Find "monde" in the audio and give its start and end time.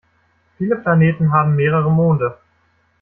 1.91-2.35